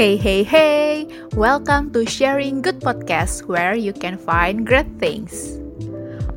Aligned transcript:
Hey, 0.00 0.16
hey, 0.16 0.48
hey! 0.48 1.04
Welcome 1.36 1.92
to 1.92 2.08
Sharing 2.08 2.64
Good 2.64 2.80
Podcast, 2.80 3.44
where 3.44 3.76
you 3.76 3.92
can 3.92 4.16
find 4.16 4.64
great 4.64 4.88
things. 4.96 5.60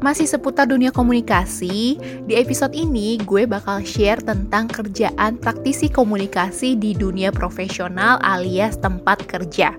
Masih 0.03 0.27
seputar 0.27 0.67
dunia 0.67 0.91
komunikasi, 0.91 1.95
di 2.27 2.33
episode 2.35 2.75
ini 2.75 3.15
gue 3.23 3.47
bakal 3.47 3.79
share 3.87 4.19
tentang 4.19 4.67
kerjaan 4.67 5.39
praktisi 5.39 5.87
komunikasi 5.87 6.75
di 6.75 6.91
dunia 6.91 7.31
profesional 7.31 8.19
alias 8.19 8.75
tempat 8.83 9.23
kerja. 9.31 9.71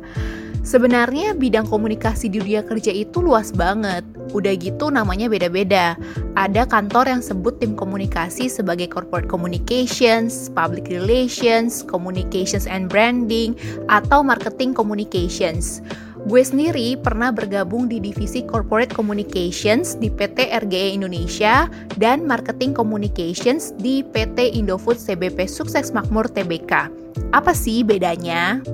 Sebenarnya 0.64 1.36
bidang 1.36 1.68
komunikasi 1.68 2.32
di 2.32 2.40
dunia 2.40 2.64
kerja 2.64 2.88
itu 2.88 3.20
luas 3.20 3.52
banget. 3.52 4.00
Udah 4.32 4.56
gitu 4.56 4.88
namanya 4.88 5.28
beda-beda. 5.28 5.92
Ada 6.40 6.64
kantor 6.64 7.12
yang 7.12 7.20
sebut 7.20 7.60
tim 7.60 7.76
komunikasi 7.76 8.48
sebagai 8.48 8.88
corporate 8.88 9.28
communications, 9.28 10.48
public 10.56 10.88
relations, 10.88 11.84
communications 11.84 12.64
and 12.64 12.88
branding, 12.88 13.52
atau 13.92 14.24
marketing 14.24 14.72
communications. 14.72 15.84
Gue 16.24 16.40
sendiri 16.40 16.96
pernah 16.96 17.28
bergabung 17.28 17.84
di 17.84 18.00
divisi 18.00 18.40
Corporate 18.40 18.96
Communications 18.96 20.00
di 20.00 20.08
PT 20.08 20.48
RGE 20.48 20.96
Indonesia 20.96 21.68
dan 22.00 22.24
Marketing 22.24 22.72
Communications 22.72 23.76
di 23.76 24.00
PT 24.00 24.56
Indofood 24.56 24.96
CBP 24.96 25.44
Sukses 25.44 25.92
Makmur 25.92 26.32
TBK. 26.32 26.88
Apa 27.36 27.52
sih 27.52 27.84
bedanya? 27.84 28.64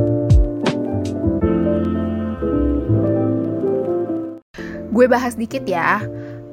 Gue 4.90 5.06
bahas 5.06 5.38
dikit 5.38 5.62
ya. 5.70 6.02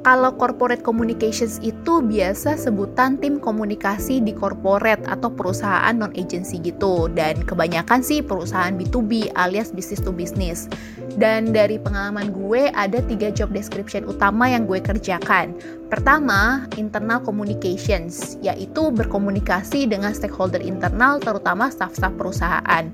Kalau 0.06 0.32
corporate 0.40 0.86
communications 0.86 1.60
itu 1.60 2.00
biasa 2.00 2.56
sebutan 2.56 3.20
tim 3.20 3.44
komunikasi 3.44 4.24
di 4.24 4.32
corporate 4.32 5.04
atau 5.04 5.28
perusahaan 5.28 5.92
non-agency 5.92 6.64
gitu. 6.64 7.12
Dan 7.12 7.44
kebanyakan 7.44 8.00
sih 8.00 8.24
perusahaan 8.24 8.72
B2B 8.78 9.36
alias 9.36 9.76
business 9.76 10.00
to 10.00 10.16
business. 10.16 10.72
Dan 11.18 11.50
dari 11.50 11.82
pengalaman 11.82 12.30
gue 12.30 12.70
ada 12.78 13.02
tiga 13.02 13.34
job 13.34 13.50
description 13.50 14.06
utama 14.06 14.54
yang 14.54 14.70
gue 14.70 14.78
kerjakan. 14.78 15.58
Pertama, 15.90 16.70
internal 16.78 17.18
communications, 17.26 18.38
yaitu 18.46 18.94
berkomunikasi 18.94 19.90
dengan 19.90 20.14
stakeholder 20.14 20.62
internal 20.62 21.18
terutama 21.18 21.74
staff-staff 21.74 22.14
perusahaan. 22.14 22.94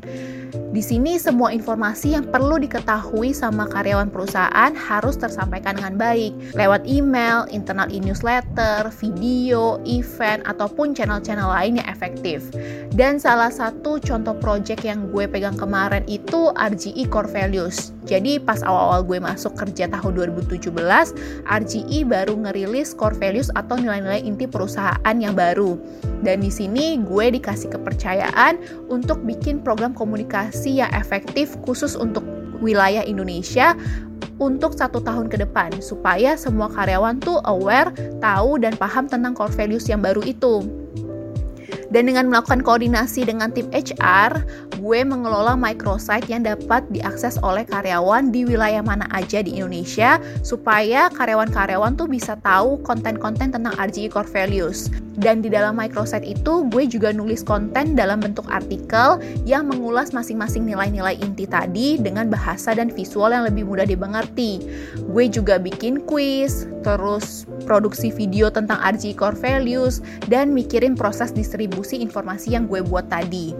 Di 0.74 0.82
sini 0.82 1.22
semua 1.22 1.54
informasi 1.54 2.18
yang 2.18 2.30
perlu 2.30 2.58
diketahui 2.62 3.30
sama 3.34 3.70
karyawan 3.70 4.10
perusahaan 4.10 4.74
harus 4.74 5.18
tersampaikan 5.18 5.78
dengan 5.78 5.98
baik 5.98 6.34
lewat 6.58 6.86
email, 6.90 7.46
internal 7.50 7.90
e-newsletter, 7.90 8.90
video, 8.98 9.78
event, 9.86 10.42
ataupun 10.50 10.98
channel-channel 10.98 11.50
lain 11.50 11.78
yang 11.82 11.90
efektif. 11.90 12.50
Dan 12.94 13.22
salah 13.22 13.54
satu 13.54 14.02
contoh 14.02 14.34
project 14.38 14.82
yang 14.82 15.10
gue 15.14 15.30
pegang 15.30 15.58
kemarin 15.58 16.06
itu 16.10 16.50
RGE 16.58 17.06
Core 17.10 17.30
Values. 17.30 17.93
Jadi 18.04 18.40
pas 18.40 18.60
awal-awal 18.64 19.02
gue 19.08 19.20
masuk 19.24 19.56
kerja 19.56 19.88
tahun 19.88 20.12
2017, 20.36 20.70
RGE 21.48 22.00
baru 22.04 22.36
ngerilis 22.36 22.92
Core 22.96 23.16
Values 23.16 23.48
atau 23.56 23.80
nilai-nilai 23.80 24.24
inti 24.24 24.46
perusahaan 24.48 25.16
yang 25.16 25.34
baru. 25.34 25.80
Dan 26.24 26.44
di 26.44 26.52
sini 26.52 27.00
gue 27.00 27.26
dikasih 27.40 27.72
kepercayaan 27.72 28.60
untuk 28.92 29.24
bikin 29.24 29.64
program 29.64 29.96
komunikasi 29.96 30.84
yang 30.84 30.92
efektif 30.92 31.56
khusus 31.64 31.96
untuk 31.96 32.24
wilayah 32.64 33.04
Indonesia 33.04 33.76
untuk 34.42 34.74
satu 34.74 35.04
tahun 35.04 35.30
ke 35.30 35.46
depan 35.46 35.78
supaya 35.80 36.34
semua 36.34 36.72
karyawan 36.72 37.22
tuh 37.22 37.40
aware, 37.46 37.94
tahu 38.20 38.58
dan 38.58 38.74
paham 38.76 39.06
tentang 39.06 39.38
core 39.38 39.54
values 39.54 39.86
yang 39.88 40.02
baru 40.02 40.24
itu. 40.26 40.66
Dan 41.94 42.10
dengan 42.10 42.26
melakukan 42.34 42.66
koordinasi 42.66 43.30
dengan 43.30 43.54
tim 43.54 43.70
HR, 43.70 44.42
gue 44.82 45.00
mengelola 45.06 45.54
microsite 45.54 46.26
yang 46.26 46.42
dapat 46.42 46.82
diakses 46.90 47.38
oleh 47.46 47.70
karyawan 47.70 48.34
di 48.34 48.50
wilayah 48.50 48.82
mana 48.82 49.06
aja 49.14 49.46
di 49.46 49.62
Indonesia 49.62 50.18
supaya 50.42 51.14
karyawan-karyawan 51.14 51.94
tuh 51.94 52.10
bisa 52.10 52.34
tahu 52.42 52.82
konten-konten 52.82 53.54
tentang 53.54 53.78
RGE 53.78 54.10
Core 54.10 54.26
Values. 54.26 54.90
Dan 55.14 55.46
di 55.46 55.50
dalam 55.54 55.78
microsite 55.78 56.26
itu 56.26 56.66
gue 56.74 56.90
juga 56.90 57.14
nulis 57.14 57.46
konten 57.46 57.94
dalam 57.94 58.18
bentuk 58.18 58.50
artikel 58.50 59.22
yang 59.46 59.70
mengulas 59.70 60.10
masing-masing 60.10 60.66
nilai-nilai 60.66 61.22
inti 61.22 61.46
tadi 61.46 62.02
dengan 62.02 62.34
bahasa 62.34 62.74
dan 62.74 62.90
visual 62.90 63.30
yang 63.30 63.46
lebih 63.46 63.70
mudah 63.70 63.86
dimengerti. 63.86 64.66
Gue 65.14 65.30
juga 65.30 65.62
bikin 65.62 66.02
quiz, 66.10 66.66
terus 66.82 67.46
produksi 67.70 68.10
video 68.10 68.50
tentang 68.50 68.82
RGE 68.82 69.14
Core 69.14 69.38
Values, 69.38 70.02
dan 70.26 70.50
mikirin 70.50 70.98
proses 70.98 71.30
distribusi 71.30 72.02
informasi 72.02 72.58
yang 72.58 72.66
gue 72.66 72.82
buat 72.82 73.06
tadi. 73.14 73.54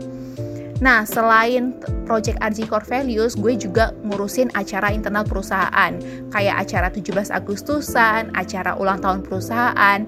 Nah, 0.84 1.08
selain 1.08 1.72
project 2.04 2.42
RG 2.44 2.68
Core 2.68 2.84
Values, 2.84 3.40
gue 3.40 3.56
juga 3.56 3.96
ngurusin 4.04 4.52
acara 4.52 4.92
internal 4.92 5.24
perusahaan, 5.24 5.96
kayak 6.34 6.56
acara 6.60 6.92
17 6.92 7.32
Agustusan, 7.32 8.34
acara 8.36 8.76
ulang 8.76 9.00
tahun 9.00 9.24
perusahaan, 9.24 10.04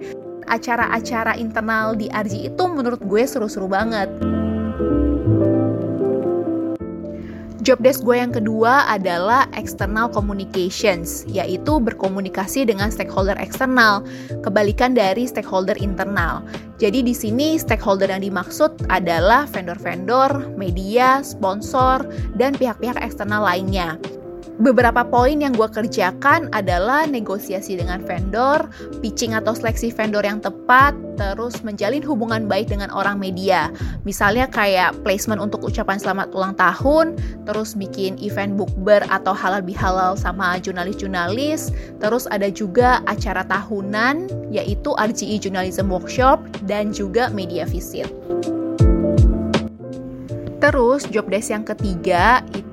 acara-acara 0.47 1.37
internal 1.37 1.93
di 1.97 2.09
RG 2.09 2.53
itu 2.53 2.63
menurut 2.69 3.01
gue 3.01 3.23
seru-seru 3.25 3.69
banget. 3.69 4.07
Job 7.65 7.81
desk 7.81 8.05
gue 8.05 8.21
yang 8.21 8.29
kedua 8.29 8.85
adalah 8.85 9.49
external 9.57 10.05
communications, 10.05 11.25
yaitu 11.25 11.81
berkomunikasi 11.81 12.61
dengan 12.61 12.93
stakeholder 12.93 13.33
eksternal, 13.41 14.05
kebalikan 14.45 14.93
dari 14.93 15.25
stakeholder 15.25 15.73
internal. 15.81 16.45
Jadi 16.77 17.01
di 17.01 17.17
sini 17.17 17.57
stakeholder 17.57 18.13
yang 18.13 18.21
dimaksud 18.21 18.85
adalah 18.93 19.49
vendor-vendor, 19.49 20.53
media, 20.53 21.25
sponsor, 21.25 22.05
dan 22.37 22.53
pihak-pihak 22.53 23.01
eksternal 23.01 23.41
lainnya 23.41 23.97
beberapa 24.59 25.03
poin 25.03 25.43
yang 25.43 25.51
gue 25.51 25.67
kerjakan 25.67 26.47
adalah 26.55 27.03
negosiasi 27.03 27.75
dengan 27.75 27.99
vendor, 28.03 28.67
pitching 29.03 29.35
atau 29.35 29.51
seleksi 29.51 29.91
vendor 29.91 30.23
yang 30.23 30.39
tepat, 30.39 30.95
terus 31.19 31.59
menjalin 31.63 32.03
hubungan 32.03 32.47
baik 32.47 32.71
dengan 32.71 32.91
orang 32.91 33.19
media. 33.19 33.71
Misalnya 34.07 34.47
kayak 34.47 34.95
placement 35.03 35.43
untuk 35.43 35.63
ucapan 35.63 35.99
selamat 35.99 36.31
ulang 36.31 36.55
tahun, 36.55 37.19
terus 37.43 37.75
bikin 37.75 38.15
event 38.23 38.55
bookber 38.55 39.03
atau 39.11 39.35
halal 39.35 39.63
bihalal 39.63 40.15
sama 40.15 40.55
jurnalis-jurnalis, 40.59 41.75
terus 41.99 42.27
ada 42.31 42.47
juga 42.47 43.03
acara 43.07 43.43
tahunan 43.47 44.27
yaitu 44.51 44.95
RGE 44.95 45.39
Journalism 45.39 45.91
Workshop 45.91 46.39
dan 46.63 46.95
juga 46.95 47.27
media 47.31 47.67
visit. 47.67 48.07
Terus 50.63 51.05
job 51.13 51.29
desk 51.29 51.53
yang 51.53 51.61
ketiga 51.61 52.41
itu 52.57 52.64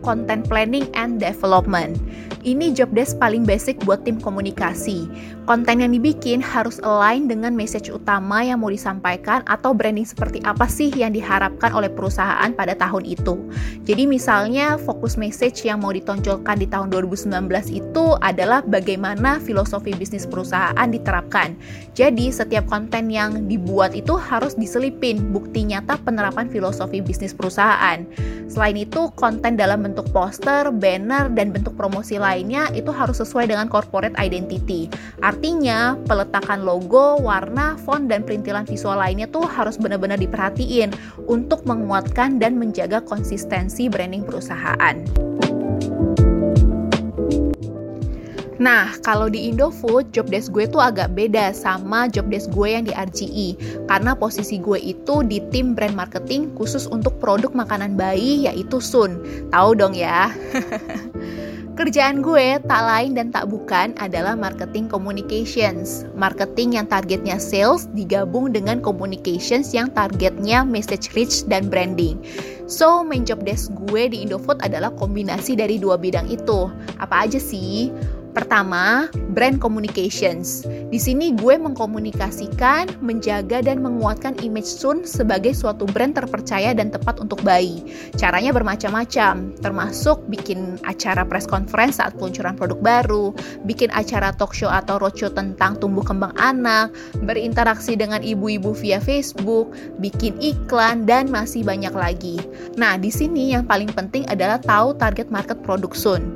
content 0.00 0.48
planning 0.48 0.88
and 0.96 1.20
development. 1.20 2.00
Ini 2.42 2.74
job 2.74 2.90
desk 2.90 3.22
paling 3.22 3.46
basic 3.46 3.78
buat 3.86 4.02
tim 4.02 4.18
komunikasi. 4.18 5.06
Konten 5.46 5.78
yang 5.78 5.94
dibikin 5.94 6.42
harus 6.42 6.82
align 6.82 7.30
dengan 7.30 7.54
message 7.54 7.86
utama 7.86 8.42
yang 8.42 8.66
mau 8.66 8.70
disampaikan 8.70 9.46
atau 9.46 9.70
branding 9.70 10.02
seperti 10.02 10.42
apa 10.42 10.66
sih 10.66 10.90
yang 10.90 11.14
diharapkan 11.14 11.70
oleh 11.70 11.86
perusahaan 11.86 12.50
pada 12.50 12.74
tahun 12.74 13.06
itu. 13.06 13.38
Jadi 13.86 14.10
misalnya 14.10 14.74
fokus 14.74 15.14
message 15.14 15.62
yang 15.62 15.86
mau 15.86 15.94
ditonjolkan 15.94 16.58
di 16.58 16.66
tahun 16.66 16.90
2019 16.90 17.30
itu 17.70 18.04
adalah 18.18 18.66
bagaimana 18.66 19.38
filosofi 19.38 19.94
bisnis 19.94 20.26
perusahaan 20.26 20.86
diterapkan. 20.90 21.54
Jadi 21.94 22.34
setiap 22.34 22.66
konten 22.66 23.06
yang 23.06 23.46
dibuat 23.46 23.94
itu 23.94 24.18
harus 24.18 24.58
diselipin 24.58 25.30
bukti 25.30 25.62
nyata 25.62 25.94
penerapan 26.02 26.50
filosofi 26.50 26.98
bisnis 26.98 27.30
perusahaan. 27.30 28.02
Selain 28.50 28.76
itu, 28.76 29.08
konten 29.16 29.51
dalam 29.54 29.84
bentuk 29.84 30.08
poster, 30.10 30.68
banner, 30.72 31.30
dan 31.32 31.52
bentuk 31.52 31.76
promosi 31.76 32.16
lainnya 32.16 32.68
itu 32.72 32.90
harus 32.90 33.20
sesuai 33.20 33.50
dengan 33.52 33.68
corporate 33.68 34.16
identity. 34.18 34.88
Artinya, 35.20 35.94
peletakan 36.08 36.64
logo, 36.66 37.20
warna, 37.20 37.76
font, 37.82 38.08
dan 38.08 38.26
perintilan 38.26 38.64
visual 38.64 38.98
lainnya 38.98 39.28
tuh 39.28 39.44
harus 39.44 39.76
benar-benar 39.76 40.18
diperhatiin 40.18 40.92
untuk 41.30 41.62
menguatkan 41.68 42.40
dan 42.40 42.56
menjaga 42.56 43.04
konsistensi 43.04 43.86
branding 43.86 44.24
perusahaan. 44.24 44.96
Nah, 48.62 48.94
kalau 49.02 49.26
di 49.26 49.50
Indofood, 49.50 50.14
job 50.14 50.30
desk 50.30 50.54
gue 50.54 50.70
tuh 50.70 50.78
agak 50.78 51.18
beda 51.18 51.50
sama 51.50 52.06
job 52.06 52.30
desk 52.30 52.46
gue 52.54 52.70
yang 52.70 52.86
di 52.86 52.94
RGE. 52.94 53.58
Karena 53.90 54.14
posisi 54.14 54.62
gue 54.62 54.78
itu 54.78 55.26
di 55.26 55.42
tim 55.50 55.74
brand 55.74 55.98
marketing 55.98 56.54
khusus 56.54 56.86
untuk 56.86 57.18
produk 57.18 57.50
makanan 57.50 57.98
bayi 57.98 58.46
yaitu 58.46 58.78
Sun. 58.78 59.18
Tahu 59.50 59.74
dong 59.74 59.98
ya. 59.98 60.30
Kerjaan 61.82 62.22
gue 62.22 62.62
tak 62.70 62.82
lain 62.86 63.18
dan 63.18 63.34
tak 63.34 63.50
bukan 63.50 63.98
adalah 63.98 64.38
marketing 64.38 64.86
communications. 64.86 66.06
Marketing 66.14 66.78
yang 66.78 66.86
targetnya 66.86 67.42
sales 67.42 67.90
digabung 67.98 68.54
dengan 68.54 68.78
communications 68.78 69.74
yang 69.74 69.90
targetnya 69.90 70.62
message 70.62 71.10
reach 71.18 71.42
dan 71.50 71.66
branding. 71.66 72.22
So, 72.70 73.02
main 73.02 73.26
job 73.26 73.42
desk 73.42 73.74
gue 73.90 74.06
di 74.06 74.22
Indofood 74.22 74.62
adalah 74.62 74.94
kombinasi 74.94 75.58
dari 75.58 75.82
dua 75.82 75.98
bidang 75.98 76.30
itu. 76.30 76.70
Apa 77.02 77.26
aja 77.26 77.42
sih? 77.42 77.90
Pertama, 78.32 79.12
brand 79.36 79.60
communications. 79.60 80.64
Di 80.88 80.96
sini 80.96 81.36
gue 81.36 81.56
mengkomunikasikan, 81.60 83.00
menjaga 83.04 83.60
dan 83.60 83.84
menguatkan 83.84 84.40
image 84.40 84.68
Sun 84.68 85.04
sebagai 85.04 85.52
suatu 85.52 85.84
brand 85.84 86.16
terpercaya 86.16 86.72
dan 86.72 86.88
tepat 86.88 87.20
untuk 87.20 87.44
bayi. 87.44 87.84
Caranya 88.16 88.56
bermacam-macam, 88.56 89.52
termasuk 89.60 90.24
bikin 90.32 90.80
acara 90.88 91.28
press 91.28 91.44
conference 91.44 92.00
saat 92.00 92.16
peluncuran 92.16 92.56
produk 92.56 92.80
baru, 92.80 93.36
bikin 93.68 93.92
acara 93.92 94.32
talk 94.32 94.56
show 94.56 94.72
atau 94.72 94.96
roadshow 94.96 95.28
tentang 95.28 95.76
tumbuh 95.76 96.04
kembang 96.04 96.32
anak, 96.40 96.88
berinteraksi 97.24 97.96
dengan 97.96 98.24
ibu-ibu 98.24 98.72
via 98.72 98.96
Facebook, 98.96 99.76
bikin 100.00 100.40
iklan 100.40 101.04
dan 101.04 101.28
masih 101.28 101.64
banyak 101.64 101.92
lagi. 101.92 102.40
Nah, 102.80 102.96
di 102.96 103.12
sini 103.12 103.52
yang 103.52 103.68
paling 103.68 103.92
penting 103.92 104.24
adalah 104.32 104.56
tahu 104.56 104.96
target 104.96 105.28
market 105.28 105.60
produk 105.60 105.92
Sun. 105.92 106.32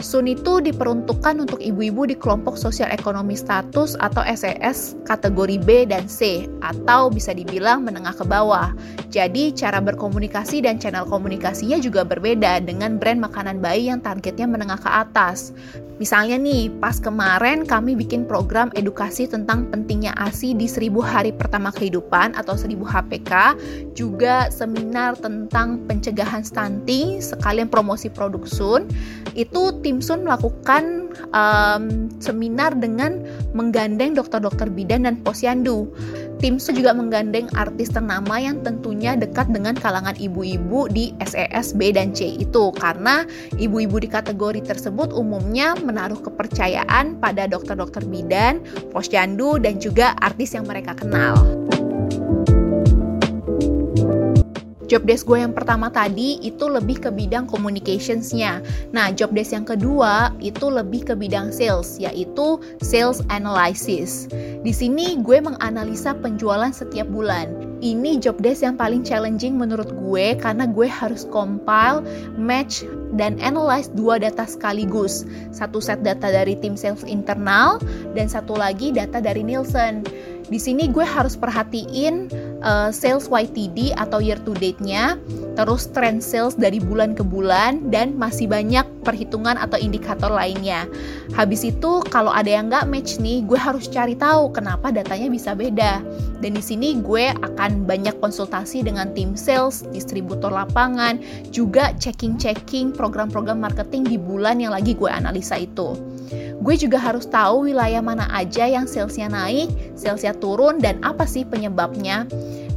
Sun 0.00 0.30
itu 0.30 0.64
diperuntukkan 0.64 1.42
untuk 1.42 1.60
ibu-ibu 1.60 2.08
di 2.08 2.16
kelompok 2.16 2.56
sosial 2.56 2.88
ekonomi 2.88 3.36
status 3.36 3.98
atau 4.00 4.24
SES 4.24 4.96
e 4.96 5.04
kategori 5.04 5.60
B 5.60 5.84
dan 5.84 6.08
C 6.08 6.48
atau 6.64 7.12
bisa 7.12 7.36
dibilang 7.36 7.84
menengah 7.84 8.16
ke 8.16 8.24
bawah. 8.24 8.72
Jadi 9.12 9.52
cara 9.52 9.82
berkomunikasi 9.84 10.64
dan 10.64 10.80
channel 10.80 11.04
komunikasinya 11.04 11.76
juga 11.76 12.06
berbeda 12.06 12.64
dengan 12.64 12.96
brand 12.96 13.20
makanan 13.20 13.60
bayi 13.60 13.92
yang 13.92 14.00
targetnya 14.00 14.48
menengah 14.48 14.80
ke 14.80 14.88
atas. 14.88 15.52
Misalnya 16.02 16.34
nih, 16.34 16.66
pas 16.82 16.98
kemarin 16.98 17.62
kami 17.62 17.94
bikin 17.94 18.26
program 18.26 18.74
edukasi 18.74 19.30
tentang 19.30 19.70
pentingnya 19.70 20.10
ASI 20.18 20.50
di 20.50 20.66
1000 20.66 20.98
hari 20.98 21.30
pertama 21.30 21.70
kehidupan 21.70 22.34
atau 22.34 22.58
1000 22.58 22.82
HPK, 22.82 23.32
juga 23.94 24.50
seminar 24.50 25.14
tentang 25.14 25.78
pencegahan 25.86 26.42
stunting, 26.42 27.22
sekalian 27.22 27.70
promosi 27.70 28.10
produk 28.10 28.42
Sun. 28.48 28.90
Itu 29.38 29.78
tim 29.82 29.98
Sun 29.98 30.24
melakukan 30.24 31.10
um, 31.34 32.08
seminar 32.22 32.72
dengan 32.78 33.20
menggandeng 33.52 34.16
dokter-dokter 34.16 34.70
bidan 34.70 35.04
dan 35.04 35.20
posyandu. 35.20 35.90
Tim 36.42 36.58
Sun 36.58 36.74
juga 36.74 36.90
menggandeng 36.90 37.46
artis 37.54 37.94
ternama 37.94 38.34
yang 38.34 38.66
tentunya 38.66 39.14
dekat 39.14 39.46
dengan 39.54 39.78
kalangan 39.78 40.18
ibu-ibu 40.18 40.90
di 40.90 41.14
SES 41.22 41.78
B 41.78 41.94
dan 41.94 42.10
C 42.10 42.34
itu 42.42 42.74
karena 42.74 43.22
ibu-ibu 43.62 44.02
di 44.02 44.10
kategori 44.10 44.66
tersebut 44.66 45.14
umumnya 45.14 45.78
menaruh 45.78 46.18
kepercayaan 46.18 47.22
pada 47.22 47.46
dokter-dokter 47.46 48.02
bidan, 48.10 48.58
posyandu 48.90 49.62
dan 49.62 49.78
juga 49.78 50.18
artis 50.18 50.58
yang 50.58 50.66
mereka 50.66 50.98
kenal. 50.98 51.61
Job 54.92 55.08
desk 55.08 55.24
gue 55.24 55.40
yang 55.40 55.56
pertama 55.56 55.88
tadi 55.88 56.36
itu 56.44 56.68
lebih 56.68 57.00
ke 57.00 57.08
bidang 57.08 57.48
communicationsnya. 57.48 58.60
Nah, 58.92 59.08
job 59.16 59.32
desk 59.32 59.56
yang 59.56 59.64
kedua 59.64 60.36
itu 60.44 60.68
lebih 60.68 61.08
ke 61.08 61.14
bidang 61.16 61.48
sales, 61.48 61.96
yaitu 61.96 62.60
sales 62.84 63.24
analysis. 63.32 64.28
Di 64.60 64.68
sini 64.68 65.16
gue 65.24 65.40
menganalisa 65.40 66.12
penjualan 66.20 66.68
setiap 66.76 67.08
bulan. 67.08 67.72
Ini 67.80 68.20
job 68.20 68.36
desk 68.44 68.68
yang 68.68 68.76
paling 68.76 69.00
challenging 69.00 69.56
menurut 69.56 69.88
gue 69.88 70.36
karena 70.36 70.68
gue 70.68 70.84
harus 70.84 71.24
compile, 71.24 72.04
match, 72.36 72.84
dan 73.16 73.40
analyze 73.40 73.88
dua 73.96 74.20
data 74.20 74.44
sekaligus. 74.44 75.24
Satu 75.56 75.80
set 75.80 76.04
data 76.04 76.28
dari 76.28 76.52
tim 76.60 76.76
sales 76.76 77.00
internal 77.08 77.80
dan 78.12 78.28
satu 78.28 78.60
lagi 78.60 78.92
data 78.92 79.24
dari 79.24 79.40
Nielsen. 79.40 80.04
Di 80.52 80.60
sini 80.60 80.92
gue 80.92 81.02
harus 81.02 81.32
perhatiin 81.32 82.28
uh, 82.62 82.90
sales 82.94 83.28
YTD 83.28 83.94
atau 83.98 84.18
year 84.22 84.38
to 84.42 84.56
date-nya, 84.56 85.18
terus 85.54 85.90
trend 85.90 86.24
sales 86.24 86.56
dari 86.56 86.80
bulan 86.80 87.12
ke 87.12 87.22
bulan 87.22 87.92
dan 87.92 88.16
masih 88.16 88.48
banyak 88.48 88.86
perhitungan 89.02 89.58
atau 89.58 89.76
indikator 89.76 90.30
lainnya. 90.30 90.86
Habis 91.34 91.68
itu 91.68 92.00
kalau 92.08 92.30
ada 92.32 92.48
yang 92.48 92.70
nggak 92.70 92.88
match 92.88 93.18
nih, 93.18 93.44
gue 93.44 93.58
harus 93.58 93.90
cari 93.90 94.16
tahu 94.16 94.54
kenapa 94.54 94.90
datanya 94.94 95.28
bisa 95.28 95.52
beda. 95.52 96.00
Dan 96.42 96.58
di 96.58 96.62
sini 96.62 96.98
gue 96.98 97.30
akan 97.30 97.86
banyak 97.86 98.18
konsultasi 98.18 98.82
dengan 98.86 99.10
tim 99.14 99.38
sales, 99.38 99.86
distributor 99.94 100.50
lapangan, 100.50 101.22
juga 101.54 101.94
checking-checking 101.98 102.94
program-program 102.94 103.62
marketing 103.62 104.06
di 104.06 104.16
bulan 104.18 104.58
yang 104.58 104.74
lagi 104.74 104.94
gue 104.98 105.10
analisa 105.10 105.58
itu. 105.58 106.11
Gue 106.62 106.74
juga 106.78 107.00
harus 107.00 107.26
tahu 107.26 107.70
wilayah 107.70 108.00
mana 108.04 108.30
aja 108.30 108.68
yang 108.68 108.86
salesnya 108.86 109.26
naik, 109.30 109.70
salesnya 109.98 110.36
turun, 110.38 110.78
dan 110.78 111.02
apa 111.02 111.26
sih 111.26 111.42
penyebabnya, 111.42 112.26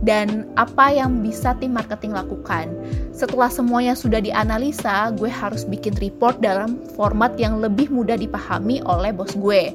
dan 0.06 0.50
apa 0.58 0.94
yang 0.94 1.22
bisa 1.22 1.58
tim 1.58 1.74
marketing 1.74 2.14
lakukan. 2.14 2.70
Setelah 3.14 3.50
semuanya 3.50 3.94
sudah 3.98 4.22
dianalisa, 4.22 5.14
gue 5.18 5.30
harus 5.30 5.66
bikin 5.66 5.98
report 5.98 6.42
dalam 6.42 6.82
format 6.94 7.34
yang 7.40 7.62
lebih 7.62 7.90
mudah 7.90 8.18
dipahami 8.18 8.82
oleh 8.86 9.14
bos 9.14 9.34
gue. 9.38 9.74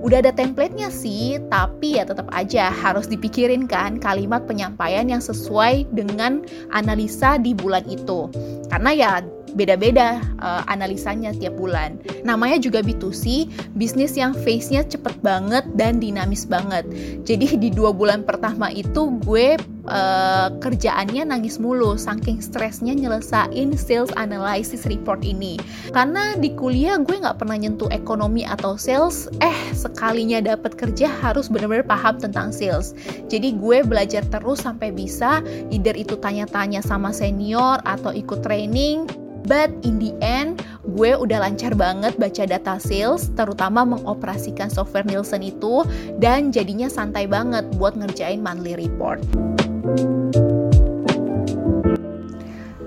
Udah 0.00 0.24
ada 0.24 0.32
template-nya 0.32 0.88
sih, 0.88 1.36
tapi 1.52 2.00
ya 2.00 2.08
tetap 2.08 2.24
aja 2.32 2.72
harus 2.72 3.04
dipikirin 3.04 3.68
kan 3.68 4.00
kalimat 4.00 4.48
penyampaian 4.48 5.04
yang 5.04 5.20
sesuai 5.20 5.92
dengan 5.92 6.40
analisa 6.72 7.36
di 7.36 7.52
bulan 7.52 7.84
itu. 7.84 8.32
Karena 8.72 8.90
ya 8.96 9.12
beda-beda 9.54 10.22
uh, 10.40 10.62
analisanya 10.70 11.34
tiap 11.34 11.56
bulan. 11.58 11.98
Namanya 12.22 12.60
juga 12.60 12.80
B2C, 12.84 13.48
bisnis 13.74 14.14
yang 14.14 14.32
face-nya 14.32 14.86
cepet 14.86 15.18
banget 15.20 15.64
dan 15.74 15.98
dinamis 15.98 16.46
banget. 16.46 16.86
Jadi 17.26 17.58
di 17.58 17.68
dua 17.72 17.90
bulan 17.94 18.22
pertama 18.22 18.70
itu 18.70 19.14
gue 19.24 19.56
uh, 19.90 20.48
kerjaannya 20.62 21.26
nangis 21.28 21.58
mulu, 21.58 21.98
saking 21.98 22.38
stresnya 22.42 22.94
nyelesain 22.94 23.74
sales 23.76 24.12
analysis 24.16 24.86
report 24.86 25.22
ini. 25.26 25.56
Karena 25.94 26.38
di 26.38 26.52
kuliah 26.54 26.98
gue 27.00 27.18
nggak 27.20 27.38
pernah 27.40 27.56
nyentuh 27.58 27.90
ekonomi 27.92 28.46
atau 28.46 28.78
sales, 28.78 29.30
eh 29.42 29.58
sekalinya 29.74 30.42
dapat 30.42 30.78
kerja 30.78 31.08
harus 31.08 31.50
benar-benar 31.50 31.86
paham 31.86 32.16
tentang 32.18 32.54
sales. 32.54 32.92
Jadi 33.26 33.56
gue 33.56 33.82
belajar 33.86 34.22
terus 34.28 34.62
sampai 34.62 34.94
bisa, 34.94 35.42
either 35.74 35.94
itu 35.96 36.18
tanya-tanya 36.18 36.82
sama 36.84 37.10
senior 37.14 37.82
atau 37.84 38.14
ikut 38.14 38.42
training 38.42 39.06
But 39.48 39.72
in 39.82 39.96
the 40.00 40.12
end, 40.20 40.60
gue 40.84 41.16
udah 41.16 41.44
lancar 41.44 41.72
banget 41.72 42.16
baca 42.20 42.44
data 42.44 42.76
sales, 42.76 43.32
terutama 43.34 43.88
mengoperasikan 43.88 44.68
software 44.68 45.08
Nielsen 45.08 45.40
itu, 45.44 45.84
dan 46.20 46.52
jadinya 46.52 46.92
santai 46.92 47.24
banget 47.24 47.64
buat 47.80 47.96
ngerjain 47.96 48.44
monthly 48.44 48.76
report. 48.76 49.24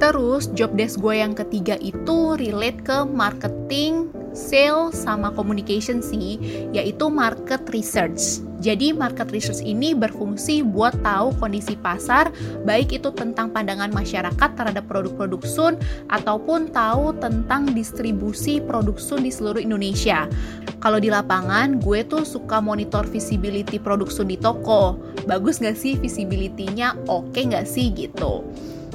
Terus 0.03 0.51
job 0.51 0.75
desk 0.75 0.99
gue 0.99 1.15
yang 1.15 1.31
ketiga 1.31 1.79
itu 1.79 2.35
relate 2.35 2.83
ke 2.83 3.07
marketing, 3.07 4.11
sales, 4.35 4.99
sama 4.99 5.31
communication 5.31 6.03
sih, 6.03 6.35
yaitu 6.75 7.07
market 7.07 7.63
research. 7.71 8.43
Jadi 8.63 8.95
market 8.95 9.27
research 9.35 9.59
ini 9.59 9.91
berfungsi 9.91 10.63
buat 10.63 10.95
tahu 11.03 11.35
kondisi 11.35 11.75
pasar, 11.75 12.31
baik 12.63 12.95
itu 12.95 13.11
tentang 13.11 13.51
pandangan 13.51 13.91
masyarakat 13.91 14.49
terhadap 14.55 14.87
produk-produk 14.87 15.43
Sun 15.43 15.73
ataupun 16.07 16.71
tahu 16.71 17.11
tentang 17.19 17.75
distribusi 17.75 18.63
produk 18.63 18.95
Sun 18.95 19.27
di 19.27 19.31
seluruh 19.35 19.59
Indonesia. 19.59 20.31
Kalau 20.79 21.03
di 21.03 21.11
lapangan, 21.11 21.83
gue 21.83 22.07
tuh 22.07 22.23
suka 22.23 22.63
monitor 22.63 23.03
visibility 23.03 23.83
produk 23.83 24.07
Sun 24.07 24.31
di 24.31 24.39
toko. 24.39 24.95
Bagus 25.27 25.59
nggak 25.59 25.75
sih 25.75 25.99
visibility-nya? 25.99 26.95
Oke 27.11 27.43
nggak 27.43 27.67
sih 27.67 27.91
gitu. 27.91 28.47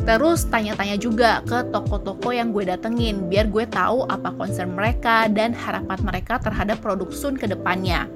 Terus 0.08 0.48
tanya-tanya 0.48 0.96
juga 0.96 1.44
ke 1.44 1.68
toko-toko 1.68 2.32
yang 2.32 2.56
gue 2.56 2.64
datengin 2.64 3.28
biar 3.28 3.52
gue 3.52 3.68
tahu 3.68 4.08
apa 4.08 4.32
concern 4.32 4.72
mereka 4.72 5.28
dan 5.28 5.52
harapan 5.52 6.00
mereka 6.00 6.40
terhadap 6.40 6.80
produk 6.80 7.12
Sun 7.12 7.36
ke 7.36 7.44
depannya. 7.44 8.08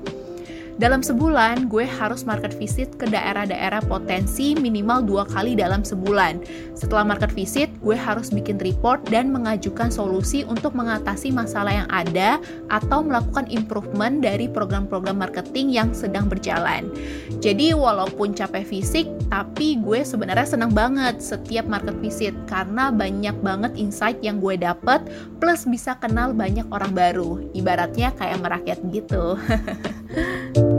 Dalam 0.83 0.99
sebulan, 0.99 1.71
gue 1.71 1.87
harus 1.87 2.27
market 2.27 2.59
visit 2.59 2.99
ke 2.99 3.07
daerah-daerah 3.07 3.87
potensi 3.87 4.59
minimal 4.59 5.07
dua 5.07 5.23
kali 5.31 5.55
dalam 5.55 5.87
sebulan. 5.87 6.43
Setelah 6.75 7.07
market 7.07 7.31
visit, 7.39 7.71
gue 7.87 7.95
harus 7.95 8.35
bikin 8.35 8.59
report 8.59 9.07
dan 9.07 9.31
mengajukan 9.31 9.95
solusi 9.95 10.43
untuk 10.43 10.75
mengatasi 10.75 11.31
masalah 11.31 11.87
yang 11.87 11.89
ada 11.95 12.43
atau 12.67 12.99
melakukan 12.99 13.47
improvement 13.47 14.19
dari 14.19 14.51
program-program 14.51 15.23
marketing 15.23 15.71
yang 15.71 15.95
sedang 15.95 16.27
berjalan. 16.27 16.91
Jadi, 17.39 17.79
walaupun 17.79 18.35
capek 18.35 18.67
fisik, 18.67 19.07
tapi 19.31 19.79
gue 19.79 20.03
sebenarnya 20.03 20.59
senang 20.59 20.75
banget 20.75 21.23
setiap 21.23 21.63
market 21.71 21.95
visit 22.03 22.35
karena 22.51 22.91
banyak 22.91 23.39
banget 23.39 23.71
insight 23.79 24.19
yang 24.19 24.43
gue 24.43 24.59
dapet, 24.59 24.99
plus 25.39 25.63
bisa 25.63 25.95
kenal 26.03 26.35
banyak 26.35 26.67
orang 26.75 26.91
baru. 26.91 27.39
Ibaratnya 27.55 28.11
kayak 28.19 28.43
merakyat 28.43 28.83
gitu. 28.91 29.39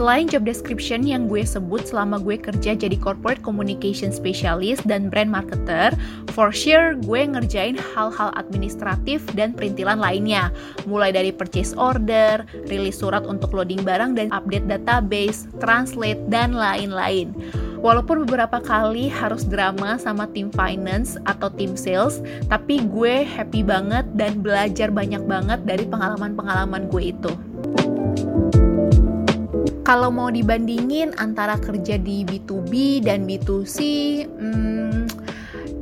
Selain 0.00 0.24
job 0.24 0.48
description 0.48 1.04
yang 1.04 1.28
gue 1.28 1.44
sebut 1.44 1.84
selama 1.84 2.16
gue 2.24 2.40
kerja 2.40 2.72
jadi 2.72 2.96
corporate 2.96 3.44
communication 3.44 4.08
specialist 4.08 4.80
dan 4.88 5.12
brand 5.12 5.28
marketer, 5.28 5.92
for 6.32 6.48
sure 6.48 6.96
gue 7.04 7.28
ngerjain 7.28 7.76
hal-hal 7.76 8.32
administratif 8.32 9.20
dan 9.36 9.52
perintilan 9.52 10.00
lainnya, 10.00 10.56
mulai 10.88 11.12
dari 11.12 11.28
purchase 11.28 11.76
order, 11.76 12.48
rilis 12.72 12.96
surat 12.96 13.28
untuk 13.28 13.52
loading 13.52 13.84
barang 13.84 14.16
dan 14.16 14.32
update 14.32 14.72
database, 14.72 15.44
translate, 15.60 16.24
dan 16.32 16.56
lain-lain. 16.56 17.36
Walaupun 17.84 18.24
beberapa 18.24 18.56
kali 18.56 19.12
harus 19.12 19.44
drama 19.44 20.00
sama 20.00 20.24
tim 20.32 20.48
finance 20.48 21.20
atau 21.28 21.52
tim 21.52 21.76
sales, 21.76 22.24
tapi 22.48 22.88
gue 22.88 23.20
happy 23.20 23.60
banget 23.60 24.08
dan 24.16 24.40
belajar 24.40 24.88
banyak 24.88 25.20
banget 25.28 25.60
dari 25.68 25.84
pengalaman-pengalaman 25.84 26.88
gue 26.88 27.12
itu. 27.12 27.49
Kalau 29.90 30.06
mau 30.06 30.30
dibandingin 30.30 31.18
antara 31.18 31.58
kerja 31.58 31.98
di 31.98 32.22
B2B 32.22 33.02
dan 33.02 33.26
B2C, 33.26 33.76
hmm, 34.22 35.10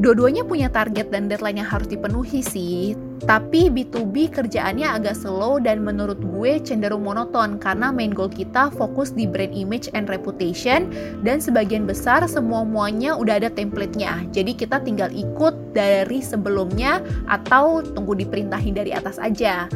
dua-duanya 0.01 0.49
punya 0.49 0.73
target 0.73 1.13
dan 1.13 1.29
deadline 1.29 1.61
yang 1.61 1.69
harus 1.69 1.93
dipenuhi 1.93 2.41
sih. 2.41 2.97
Tapi 3.29 3.69
B2B 3.69 4.33
kerjaannya 4.33 4.89
agak 4.89 5.13
slow 5.13 5.61
dan 5.61 5.85
menurut 5.85 6.17
gue 6.25 6.57
cenderung 6.65 7.05
monoton 7.05 7.61
karena 7.61 7.93
main 7.93 8.09
goal 8.09 8.33
kita 8.33 8.73
fokus 8.73 9.13
di 9.13 9.29
brand 9.29 9.53
image 9.53 9.93
and 9.93 10.09
reputation 10.09 10.89
dan 11.21 11.37
sebagian 11.37 11.85
besar 11.85 12.25
semua-muanya 12.25 13.13
udah 13.13 13.45
ada 13.45 13.53
template-nya. 13.53 14.25
Jadi 14.33 14.57
kita 14.57 14.81
tinggal 14.81 15.13
ikut 15.13 15.53
dari 15.77 16.25
sebelumnya 16.25 17.05
atau 17.29 17.85
tunggu 17.85 18.17
diperintahin 18.17 18.73
dari 18.73 18.97
atas 18.97 19.21
aja 19.21 19.69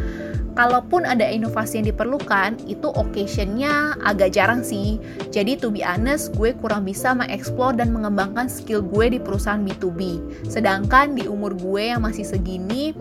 kalaupun 0.53 1.05
ada 1.09 1.25
inovasi 1.29 1.81
yang 1.81 1.89
diperlukan, 1.93 2.61
itu 2.69 2.89
occasionnya 2.93 3.97
agak 4.05 4.37
jarang 4.37 4.61
sih. 4.61 5.01
Jadi 5.33 5.57
to 5.59 5.73
be 5.73 5.81
honest, 5.85 6.33
gue 6.37 6.53
kurang 6.57 6.85
bisa 6.85 7.17
mengeksplor 7.17 7.77
dan 7.77 7.93
mengembangkan 7.93 8.49
skill 8.49 8.85
gue 8.85 9.17
di 9.17 9.19
perusahaan 9.21 9.61
B2B. 9.61 10.21
Sedangkan 10.49 11.17
di 11.17 11.29
umur 11.29 11.57
gue 11.57 11.93
yang 11.93 12.05
masih 12.05 12.25
segini, 12.25 12.93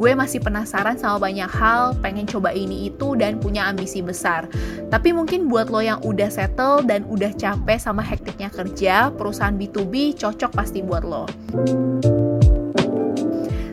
gue 0.00 0.12
masih 0.16 0.40
penasaran 0.40 0.96
sama 0.96 1.20
banyak 1.28 1.50
hal, 1.50 1.92
pengen 2.00 2.24
coba 2.24 2.56
ini 2.56 2.88
itu 2.88 3.18
dan 3.18 3.36
punya 3.36 3.68
ambisi 3.68 4.00
besar. 4.00 4.48
Tapi 4.88 5.12
mungkin 5.12 5.52
buat 5.52 5.68
lo 5.68 5.84
yang 5.84 6.00
udah 6.00 6.32
settle 6.32 6.80
dan 6.86 7.04
udah 7.04 7.36
capek 7.36 7.76
sama 7.76 8.00
hektiknya 8.00 8.48
kerja, 8.48 9.12
perusahaan 9.12 9.54
B2B 9.54 10.16
cocok 10.16 10.50
pasti 10.56 10.80
buat 10.80 11.04
lo. 11.04 11.28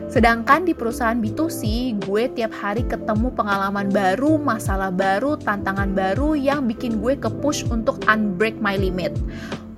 Sedangkan 0.08 0.64
di 0.64 0.72
perusahaan 0.72 1.20
B2C, 1.20 1.92
gue 2.08 2.32
tiap 2.32 2.56
hari 2.56 2.80
ketemu 2.88 3.28
pengalaman 3.36 3.92
baru, 3.92 4.40
masalah 4.40 4.88
baru, 4.88 5.36
tantangan 5.36 5.92
baru 5.92 6.32
yang 6.32 6.64
bikin 6.64 6.96
gue 7.04 7.12
ke-push 7.20 7.68
untuk 7.68 8.00
unbreak 8.08 8.56
my 8.56 8.80
limit 8.80 9.12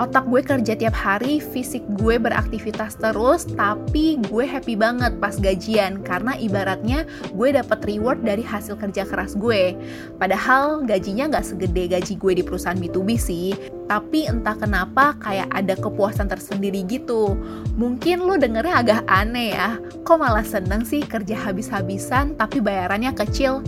otak 0.00 0.24
gue 0.32 0.40
kerja 0.40 0.72
tiap 0.72 0.96
hari, 0.96 1.44
fisik 1.44 1.84
gue 2.00 2.16
beraktivitas 2.16 2.96
terus, 2.96 3.44
tapi 3.52 4.16
gue 4.32 4.48
happy 4.48 4.72
banget 4.72 5.20
pas 5.20 5.36
gajian 5.36 6.00
karena 6.00 6.32
ibaratnya 6.40 7.04
gue 7.36 7.52
dapat 7.52 7.84
reward 7.84 8.24
dari 8.24 8.40
hasil 8.40 8.80
kerja 8.80 9.04
keras 9.04 9.36
gue. 9.36 9.76
Padahal 10.16 10.88
gajinya 10.88 11.36
nggak 11.36 11.44
segede 11.44 11.92
gaji 11.92 12.16
gue 12.16 12.32
di 12.40 12.42
perusahaan 12.42 12.80
B2B 12.80 13.08
sih, 13.20 13.52
tapi 13.92 14.24
entah 14.24 14.56
kenapa 14.56 15.20
kayak 15.20 15.52
ada 15.52 15.76
kepuasan 15.76 16.32
tersendiri 16.32 16.80
gitu. 16.88 17.36
Mungkin 17.76 18.24
lo 18.24 18.40
dengernya 18.40 18.74
agak 18.80 19.00
aneh 19.04 19.52
ya, 19.52 19.76
kok 20.00 20.16
malah 20.16 20.48
seneng 20.48 20.80
sih 20.80 21.04
kerja 21.04 21.36
habis-habisan 21.36 22.40
tapi 22.40 22.64
bayarannya 22.64 23.12
kecil? 23.12 23.60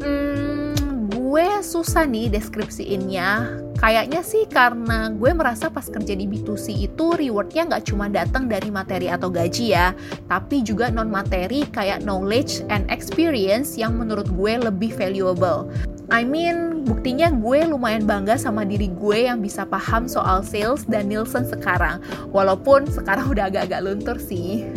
Hmm, 0.00 0.72
gue 1.12 1.48
susah 1.60 2.08
nih 2.08 2.32
deskripsiinnya 2.32 3.69
Kayaknya 3.80 4.20
sih 4.20 4.44
karena 4.44 5.08
gue 5.08 5.32
merasa 5.32 5.72
pas 5.72 5.88
kerja 5.88 6.12
di 6.12 6.28
B2C 6.28 6.84
itu 6.84 7.16
rewardnya 7.16 7.64
nggak 7.64 7.88
cuma 7.88 8.12
datang 8.12 8.44
dari 8.44 8.68
materi 8.68 9.08
atau 9.08 9.32
gaji 9.32 9.72
ya, 9.72 9.96
tapi 10.28 10.60
juga 10.60 10.92
non 10.92 11.08
materi 11.08 11.64
kayak 11.64 12.04
knowledge 12.04 12.60
and 12.68 12.84
experience 12.92 13.80
yang 13.80 13.96
menurut 13.96 14.28
gue 14.36 14.60
lebih 14.60 14.92
valuable. 14.92 15.64
I 16.12 16.28
mean, 16.28 16.84
buktinya 16.84 17.32
gue 17.32 17.72
lumayan 17.72 18.04
bangga 18.04 18.36
sama 18.36 18.68
diri 18.68 18.92
gue 18.92 19.32
yang 19.32 19.40
bisa 19.40 19.64
paham 19.64 20.04
soal 20.04 20.44
sales 20.44 20.84
dan 20.84 21.08
Nielsen 21.08 21.48
sekarang, 21.48 22.04
walaupun 22.36 22.84
sekarang 22.84 23.28
udah 23.32 23.48
agak-agak 23.48 23.80
luntur 23.80 24.20
sih. 24.20 24.68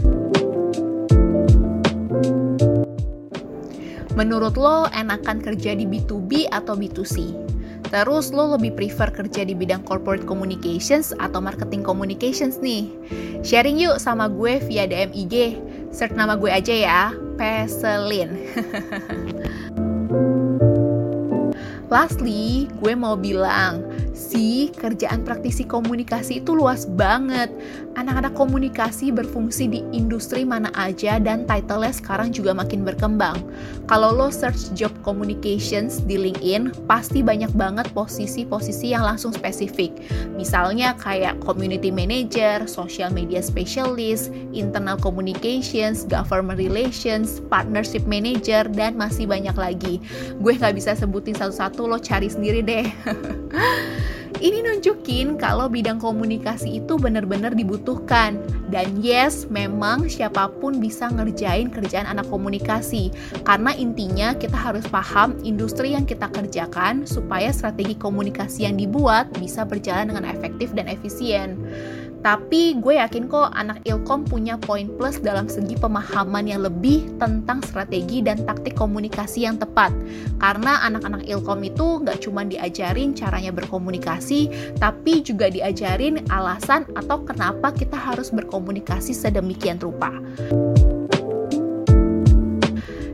Menurut 4.15 4.55
lo 4.55 4.87
enakan 4.95 5.43
kerja 5.43 5.75
di 5.75 5.83
B2B 5.83 6.47
atau 6.55 6.79
B2C? 6.79 7.51
Terus 7.93 8.33
lo 8.33 8.57
lebih 8.57 8.73
prefer 8.73 9.13
kerja 9.13 9.45
di 9.45 9.53
bidang 9.53 9.85
corporate 9.85 10.25
communications 10.25 11.13
atau 11.21 11.37
marketing 11.37 11.85
communications 11.85 12.57
nih? 12.57 12.89
Sharing 13.45 13.77
yuk 13.77 14.01
sama 14.01 14.25
gue 14.33 14.57
via 14.65 14.89
DM 14.89 15.13
IG. 15.13 15.61
Search 15.93 16.17
nama 16.17 16.33
gue 16.33 16.49
aja 16.49 16.73
ya, 16.73 17.13
Peselin. 17.37 18.33
Lastly, 21.93 22.65
gue 22.81 22.97
mau 22.97 23.13
bilang, 23.13 23.85
sih 24.13 24.69
kerjaan 24.69 25.25
praktisi 25.25 25.65
komunikasi 25.65 26.45
itu 26.45 26.53
luas 26.53 26.85
banget. 26.85 27.49
Anak-anak 27.97 28.33
komunikasi 28.37 29.09
berfungsi 29.13 29.69
di 29.69 29.79
industri 29.93 30.45
mana 30.45 30.69
aja 30.77 31.17
dan 31.17 31.45
title-nya 31.49 31.93
sekarang 31.93 32.29
juga 32.33 32.53
makin 32.53 32.85
berkembang. 32.85 33.37
Kalau 33.89 34.13
lo 34.13 34.29
search 34.29 34.73
job 34.77 34.93
communications 35.01 36.01
di 36.05 36.17
LinkedIn, 36.17 36.87
pasti 36.89 37.21
banyak 37.21 37.53
banget 37.53 37.89
posisi-posisi 37.93 38.93
yang 38.93 39.05
langsung 39.05 39.33
spesifik. 39.33 39.93
Misalnya 40.33 40.97
kayak 40.97 41.41
community 41.41 41.89
manager, 41.89 42.65
social 42.69 43.09
media 43.13 43.41
specialist, 43.41 44.33
internal 44.53 44.97
communications, 44.97 46.05
government 46.05 46.57
relations, 46.57 47.41
partnership 47.49 48.05
manager, 48.05 48.65
dan 48.73 48.97
masih 48.97 49.25
banyak 49.29 49.53
lagi. 49.57 50.01
Gue 50.41 50.57
nggak 50.57 50.77
bisa 50.77 50.97
sebutin 50.97 51.37
satu-satu 51.37 51.85
lo 51.89 51.97
cari 52.01 52.29
sendiri 52.29 52.61
deh. 52.65 52.87
Ini 54.43 54.59
nunjukin 54.59 55.39
kalau 55.39 55.71
bidang 55.71 56.03
komunikasi 56.03 56.83
itu 56.83 56.99
benar-benar 56.99 57.55
dibutuhkan. 57.55 58.43
Dan 58.67 58.99
yes, 58.99 59.47
memang 59.47 60.11
siapa 60.11 60.51
pun 60.59 60.83
bisa 60.83 61.07
ngerjain 61.07 61.71
kerjaan 61.71 62.03
anak 62.03 62.27
komunikasi. 62.27 63.07
Karena 63.47 63.71
intinya 63.71 64.35
kita 64.35 64.59
harus 64.59 64.83
paham 64.91 65.39
industri 65.47 65.95
yang 65.95 66.03
kita 66.03 66.27
kerjakan 66.27 67.07
supaya 67.07 67.55
strategi 67.55 67.95
komunikasi 67.95 68.67
yang 68.67 68.75
dibuat 68.75 69.31
bisa 69.39 69.63
berjalan 69.63 70.11
dengan 70.11 70.27
efektif 70.27 70.75
dan 70.75 70.91
efisien. 70.91 71.55
Tapi 72.23 72.79
gue 72.79 72.95
yakin 72.95 73.27
kok 73.27 73.51
anak 73.51 73.83
Ilkom 73.83 74.23
punya 74.23 74.55
poin 74.55 74.87
plus 74.95 75.19
dalam 75.19 75.51
segi 75.51 75.75
pemahaman 75.75 76.47
yang 76.47 76.63
lebih 76.63 77.11
tentang 77.19 77.59
strategi 77.67 78.23
dan 78.23 78.39
taktik 78.47 78.79
komunikasi 78.79 79.43
yang 79.43 79.59
tepat. 79.59 79.91
Karena 80.39 80.79
anak-anak 80.87 81.27
Ilkom 81.27 81.59
itu 81.67 81.99
nggak 81.99 82.23
cuma 82.23 82.47
diajarin 82.47 83.11
caranya 83.11 83.51
berkomunikasi, 83.51 84.47
tapi 84.79 85.19
juga 85.19 85.51
diajarin 85.51 86.23
alasan 86.31 86.87
atau 86.95 87.27
kenapa 87.27 87.75
kita 87.75 87.99
harus 87.99 88.31
berkomunikasi 88.31 89.11
sedemikian 89.11 89.83
rupa. 89.83 90.15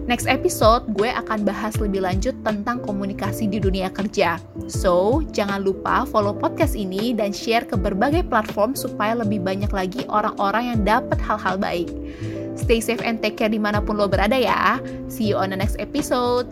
Next 0.10 0.26
episode, 0.26 0.90
gue 0.98 1.06
akan 1.06 1.46
bahas 1.46 1.78
lebih 1.78 2.02
lanjut 2.02 2.34
tentang 2.42 2.82
komunikasi 2.82 3.46
di 3.46 3.62
dunia 3.62 3.94
kerja. 3.94 4.42
So, 4.66 5.22
jangan 5.30 5.62
lupa 5.62 6.02
follow 6.10 6.34
podcast 6.34 6.74
ini 6.74 7.14
dan 7.14 7.30
share 7.30 7.62
ke 7.70 7.78
berbagai 7.78 8.26
platform 8.26 8.74
supaya 8.74 9.14
lebih 9.22 9.46
banyak 9.46 9.70
lagi 9.70 10.10
orang-orang 10.10 10.74
yang 10.74 10.80
dapat 10.82 11.22
hal-hal 11.22 11.62
baik. 11.62 11.94
Stay 12.58 12.82
safe 12.82 13.06
and 13.06 13.22
take 13.22 13.38
care 13.38 13.54
di 13.54 13.62
mana 13.62 13.86
pun 13.86 14.02
lo 14.02 14.10
berada 14.10 14.34
ya. 14.34 14.82
See 15.14 15.30
you 15.30 15.38
on 15.38 15.54
the 15.54 15.60
next 15.62 15.78
episode. 15.78 16.50